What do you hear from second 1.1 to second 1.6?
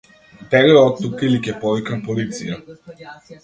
или ќе